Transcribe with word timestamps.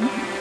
Mm-hmm. 0.00 0.31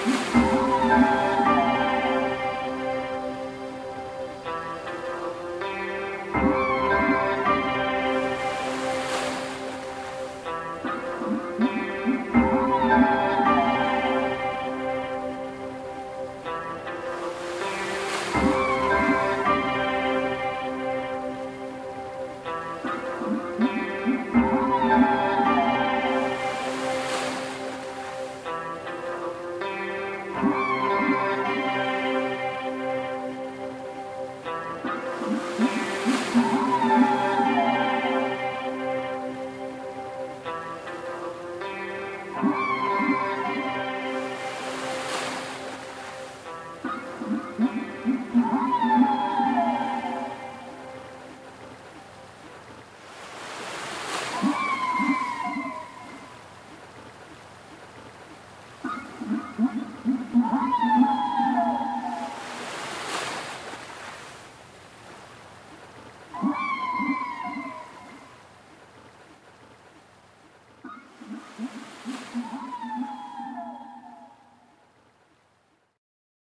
Mm-hmm. 54.43 54.70